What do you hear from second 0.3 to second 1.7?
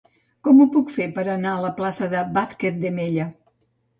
Com ho puc fer per anar a la